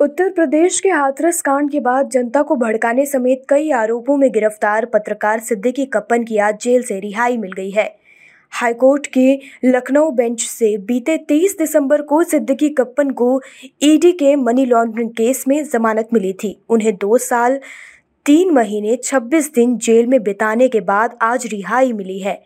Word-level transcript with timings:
उत्तर 0.00 0.30
प्रदेश 0.30 0.80
के 0.80 0.88
हाथरस 0.88 1.40
कांड 1.42 1.70
के 1.70 1.80
बाद 1.80 2.10
जनता 2.10 2.42
को 2.42 2.56
भड़काने 2.56 3.06
समेत 3.06 3.42
कई 3.48 3.70
आरोपों 3.70 4.16
में 4.16 4.32
गिरफ़्तार 4.32 4.84
पत्रकार 4.84 5.40
सिद्दीकी 5.40 5.86
कप्पन 5.86 6.24
की 6.24 6.38
आज 6.38 6.58
जेल 6.62 6.82
से 6.82 6.98
रिहाई 7.00 7.36
मिल 7.36 7.52
गई 7.52 7.70
है। 7.70 7.96
हाईकोर्ट 8.50 9.06
के 9.06 9.38
लखनऊ 9.64 10.10
बेंच 10.10 10.40
से 10.40 10.76
बीते 10.78 11.16
23 11.18 11.58
दिसंबर 11.58 12.02
को 12.02 12.22
सिद्दीकी 12.24 12.68
कप्पन 12.68 13.10
को 13.10 13.40
ईडी 13.82 14.12
के 14.12 14.36
मनी 14.36 14.64
लॉन्ड्रिंग 14.64 15.10
केस 15.10 15.44
में 15.48 15.64
जमानत 15.64 16.08
मिली 16.12 16.32
थी। 16.32 16.56
उन्हें 16.68 16.94
दो 16.96 17.18
साल, 17.18 17.60
तीन 18.26 18.50
महीने 18.50 18.96
26 18.96 19.52
दिन 19.54 19.76
जेल 19.78 20.06
में 20.06 20.22
बिताने 20.22 20.68
के 20.68 20.80
बाद 20.80 21.16
आज 21.22 21.46
रिहाई 21.46 21.92
मिली 21.92 22.18
है। 22.18 22.42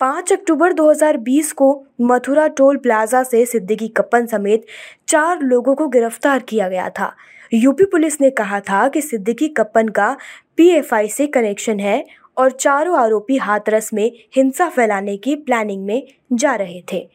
पाँच 0.00 0.32
अक्टूबर 0.32 0.72
2020 0.72 1.50
को 1.52 1.68
मथुरा 2.00 2.46
टोल 2.48 2.76
प्लाजा 2.76 3.22
से 3.22 3.44
सिद्दीकी 3.46 3.86
कप्पन 3.88 4.26
समेत 4.26 4.66
चार 5.08 5.40
लोगों 5.40 5.74
को 5.74 5.86
गिरफ़्तार 5.88 6.38
किया 6.38 6.68
गया 6.68 6.88
था। 6.90 7.12
यूपी 7.54 7.84
पुलिस 7.84 8.20
ने 8.20 8.30
कहा 8.30 8.60
था 8.60 8.86
कि 8.88 9.00
सिद्दीकी 9.00 9.48
कप्पन 9.48 9.88
का 9.88 10.16
पीएफआई 10.56 11.08
से 11.08 11.26
कनेक्शन 11.26 11.80
है 11.80 12.04
और 12.36 12.50
चारों 12.50 12.98
आरोपी 12.98 13.36
हाथरस 13.36 13.92
में 13.94 14.10
हिंसा 14.36 14.68
फैलाने 14.68 15.16
की 15.16 15.34
प्लानिंग 15.36 15.84
में 15.86 16.02
जा 16.32 16.54
रहे 16.54 16.82
थे। 16.92 17.06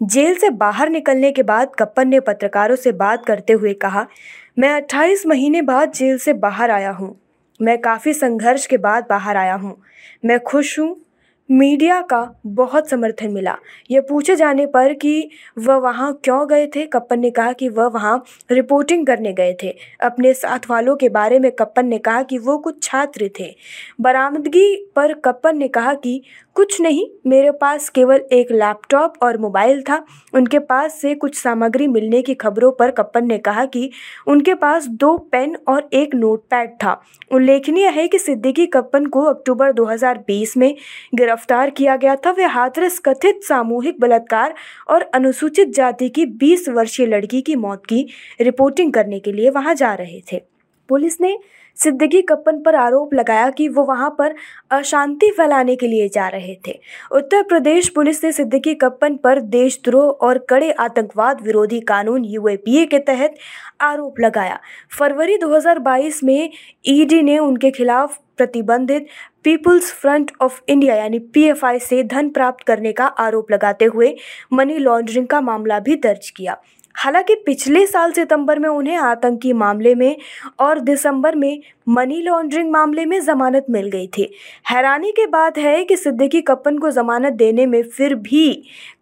जेल 0.00 0.34
से 0.34 0.50
बाहर 0.50 0.90
निकलने 0.90 1.32
के 1.32 1.42
बाद 1.42 1.74
कप्पन 1.78 2.08
ने 2.08 2.20
पत्रकारों 2.20 2.76
से 2.76 2.92
बात 2.92 3.24
करते 3.26 3.52
हुए 3.52 3.74
कहा, 3.74 4.06
मैं 4.58 4.72
28 4.72 5.26
महीने 5.26 5.62
बाद 5.62 5.92
जेल 5.92 6.18
से 6.18 6.32
बाहर 6.32 6.70
आया 6.70 6.90
हूँ। 6.90 7.14
मैं 7.60 7.78
काफ़ी 7.80 8.12
संघर्ष 8.12 8.66
के 8.66 8.76
बाद 8.76 9.06
बाहर 9.10 9.36
आया 9.36 9.54
हूँ। 9.54 9.76
मैं 10.24 10.40
खुश 10.40 10.78
हूँ 10.78 10.94
मीडिया 11.50 12.00
का 12.00 12.40
बहुत 12.46 12.88
समर्थन 12.88 13.30
मिला। 13.30 13.56
ये 13.90 14.00
पूछे 14.00 14.36
जाने 14.36 14.66
पर 14.66 14.94
कि 14.94 15.30
वह 15.58 15.76
वहाँ 15.76 16.20
क्यों 16.24 16.48
गए 16.48 16.66
थे? 16.66 16.86
कप्पन 16.86 17.20
ने 17.20 17.30
कहा 17.30 17.52
कि 17.52 17.68
वह 17.68 17.86
वहाँ 17.86 18.24
रिपोर्टिंग 18.50 19.06
करने 19.06 19.32
गए 19.32 19.56
थे। 19.62 19.74
अपने 20.00 20.34
साथ 20.34 20.58
वालों 20.70 20.96
के 20.96 21.08
बारे 21.08 21.38
में 21.38 21.52
कप्पन 21.52 21.86
ने 21.86 21.98
कहा 21.98 22.22
कि 22.22 22.38
वो 22.38 22.58
कुछ 22.58 22.82
छात्र 22.82 23.30
थे। 23.40 23.54
बरामदगी 24.00 24.92
पर 24.96 25.12
कप्पन 25.12 25.56
ने 25.56 25.68
कहा 25.68 25.94
कि 25.94 26.22
कुछ 26.58 26.80
नहीं, 26.80 27.04
मेरे 27.26 27.50
पास 27.50 27.88
केवल 27.88 28.20
एक 28.32 28.50
लैपटॉप 28.52 29.12
और 29.22 29.36
मोबाइल 29.38 29.82
था। 29.82 30.04
उनके 30.34 30.58
पास 30.58 30.94
से 31.00 31.14
कुछ 31.14 31.36
सामग्री 31.36 31.86
मिलने 31.86 32.22
की 32.22 32.34
खबरों 32.34 32.70
पर 32.72 32.90
कप्पन 32.90 33.26
ने 33.26 33.38
कहा 33.38 33.64
कि 33.64 33.90
उनके 34.26 34.54
पास 34.54 34.86
दो 34.86 35.16
पेन 35.18 35.56
और 35.68 35.88
एक 35.92 36.14
नोटपैड 36.14 36.70
था। 36.74 37.00
उल्लेखनीय 37.32 37.88
है 37.88 38.08
कि 38.08 38.18
सिद्दीकी 38.18 38.66
कप्पन 38.66 39.06
को 39.06 39.22
अक्टूबर 39.22 39.72
2020 39.72 40.56
में 40.56 40.74
गिरफ़्तार 41.14 41.70
किया 41.70 41.96
गया 41.96 42.16
था। 42.16 42.30
वे 42.30 42.44
हाथरस 42.44 42.98
कथित 42.98 43.44
सामूहिक 43.44 44.00
बलात्कार 44.00 44.54
और 44.90 45.10
अनुसूचित 45.14 45.74
जाति 45.74 46.08
की 46.08 46.26
20 46.26 46.68
वर्षीय 46.68 47.06
लड़की 47.06 47.42
की 47.42 47.56
मौत 47.56 47.86
की 47.86 48.06
रिपोर्टिंग 48.40 48.92
करने 48.92 49.20
के 49.20 49.32
लिए 49.32 49.50
वहाँ 49.50 49.74
जा 49.74 49.94
रहे 49.94 50.22
थे। 50.32 50.57
पुलिस 50.88 51.20
ने 51.20 51.38
सिद्दीकी 51.76 52.22
कप्पन 52.22 52.62
पर 52.62 52.74
आरोप 52.74 53.14
लगाया 53.14 53.50
कि 53.50 53.68
वो 53.68 53.84
वहाँ 53.84 54.10
पर 54.18 54.34
अशांति 54.70 55.30
फैलाने 55.30 55.76
के 55.76 55.86
लिए 55.86 56.08
जा 56.08 56.28
रहे 56.28 56.56
थे। 56.66 56.78
उत्तर 57.12 57.42
प्रदेश 57.42 57.88
पुलिस 57.88 58.24
ने 58.24 58.32
सिद्दीकी 58.32 58.74
कप्पन 58.74 59.16
पर 59.16 59.40
देशद्रोह 59.40 60.10
और 60.26 60.38
कड़े 60.38 60.70
आतंकवाद 60.72 61.42
विरोधी 61.42 61.80
कानून 61.80 62.24
यूएपीए 62.24 62.86
के 62.86 62.98
तहत 62.98 63.34
आरोप 63.80 64.20
लगाया। 64.20 64.58
फरवरी 64.98 65.36
2022 65.38 66.24
में 66.24 66.50
ईडी 66.86 67.22
ने 67.22 67.38
उनके 67.38 67.70
खिलाफ 67.70 68.18
प्रतिबंधित 68.36 69.06
पीपुल्स 69.44 69.92
फ्रंट 69.92 70.30
ऑफ़ 70.40 70.60
इंडिया 70.68 70.94
यानी 70.94 71.18
पीएफआई 71.18 71.78
से 71.78 72.02
धन 72.02 72.28
प्राप्त 72.28 72.66
करने 72.66 72.92
का 72.92 73.06
आरोप 73.06 73.50
लगाते 73.50 73.84
हुए 73.84 74.14
मनी 74.52 74.78
लॉन्ड्रिंग 74.78 75.26
का 75.26 75.40
मामला 75.40 75.78
भी 75.78 75.96
दर्ज 75.96 76.30
किया। 76.30 76.56
हालाँकि 76.94 77.34
पिछले 77.34 77.86
साल 77.86 78.12
सितंबर 78.12 78.58
में 78.58 78.68
उन्हें 78.68 78.96
आतंकी 78.96 79.52
मामले 79.52 79.94
में 79.94 80.16
और 80.60 80.80
दिसंबर 80.80 81.34
में 81.34 81.60
मनी 81.88 82.20
लॉन्ड्रिंग 82.22 82.70
मामले 82.70 83.04
में 83.04 83.20
जमानत 83.20 83.66
मिल 83.70 83.88
गई 83.90 84.06
थी। 84.06 84.30
हैरानी 84.70 85.12
की 85.12 85.26
बात 85.26 85.58
है 85.58 85.84
कि 85.84 85.96
सिद्दीकी 85.96 86.40
कप्पन 86.40 86.78
को 86.78 86.90
जमानत 86.90 87.32
देने 87.32 87.66
में 87.66 87.82
फिर 87.82 88.14
भी 88.14 88.50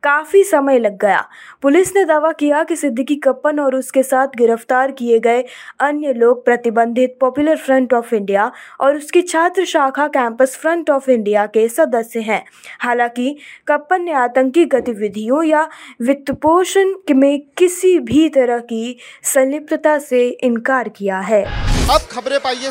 काफ़ी 0.03 0.43
समय 0.45 0.79
लग 0.79 0.99
गया। 0.99 1.25
पुलिस 1.63 1.95
ने 1.97 2.05
दावा 2.05 2.31
किया 2.33 2.63
कि 2.65 2.77
सिद्दीकी 2.77 3.17
कप्पन 3.17 3.61
और 3.61 3.75
उसके 3.75 4.03
साथ 4.03 4.37
गिरफ़्तार 4.37 4.91
किए 4.91 5.19
गए 5.19 5.45
अन्य 5.81 6.13
लोग 6.13 6.45
प्रतिबंधित 6.45 7.17
पॉपुलर 7.21 7.57
फ्रंट 7.57 7.95
ऑफ़ 7.95 8.15
इंडिया 8.15 8.51
और 8.81 8.97
उसकी 8.97 9.23
छात्र 9.23 9.65
शाखा 9.65 10.07
कैंपस 10.09 10.57
फ्रंट 10.57 10.91
ऑफ़ 10.91 11.11
इंडिया 11.11 11.47
के 11.47 11.69
सदस्य 11.69 12.21
हैं। 12.21 12.45
हालाँकि 12.81 13.37
कप्पन 13.69 14.03
ने 14.03 14.13
आतंकी 14.13 14.65
गतिविधियों 14.65 15.43
या 15.45 15.69
वित्तपोषण 16.03 16.95
में 17.11 17.41
किसी 17.59 17.99
भी 17.99 18.29
तरह 18.29 18.59
की 18.59 18.97
संलिप्तता 19.25 19.99
से 19.99 20.29
इनकार 20.29 20.89
किया 20.89 21.21
है। 21.21 21.45
अब 21.87 22.01
खबरें 22.11 22.39
पाइए 22.41 22.71